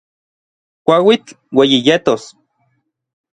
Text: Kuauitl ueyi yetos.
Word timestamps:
Kuauitl 0.85 1.31
ueyi 1.59 1.77
yetos. 1.87 2.23